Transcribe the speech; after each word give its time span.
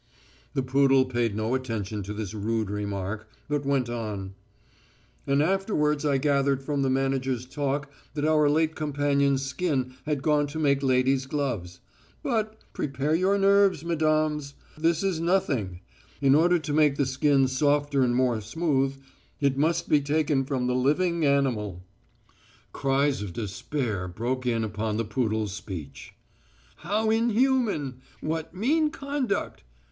The 0.55 0.63
poodle 0.63 1.05
paid 1.05 1.35
no 1.35 1.53
attention 1.53 2.01
to 2.01 2.13
this 2.15 2.33
rude 2.33 2.71
remark, 2.71 3.29
but 3.47 3.67
went 3.67 3.87
on: 3.87 4.33
"And 5.27 5.43
afterwards 5.43 6.03
I 6.07 6.17
gathered 6.17 6.63
from 6.63 6.81
the 6.81 6.89
manager's 6.89 7.45
talk 7.45 7.91
that 8.15 8.25
our 8.25 8.49
late 8.49 8.73
companion's 8.73 9.43
skin 9.45 9.93
had 10.07 10.23
gone 10.23 10.47
to 10.47 10.57
make 10.57 10.81
ladies' 10.81 11.27
gloves. 11.27 11.81
But... 12.23 12.57
prepare 12.73 13.13
your 13.13 13.37
nerves, 13.37 13.85
mesdames... 13.85 14.55
but, 14.73 14.81
this 14.81 15.03
is 15.03 15.19
nothing.... 15.19 15.81
In 16.19 16.33
order 16.33 16.57
to 16.57 16.73
make 16.73 16.95
the 16.95 17.05
skin 17.05 17.47
softer 17.47 18.01
and 18.01 18.15
more 18.15 18.41
smooth, 18.41 18.99
it 19.39 19.55
must 19.55 19.87
be 19.87 20.01
taken 20.01 20.45
from 20.45 20.65
the 20.65 20.73
living 20.73 21.27
animal." 21.27 21.83
Cries 22.73 23.21
of 23.21 23.33
despair 23.33 24.07
broke 24.07 24.47
in 24.47 24.63
upon 24.63 24.97
the 24.97 25.05
poodle's 25.05 25.53
speech. 25.53 26.15
"How 26.77 27.11
inhuman!" 27.11 28.01
"What 28.19 28.55
mean 28.55 28.89
conduct!" 28.89 29.63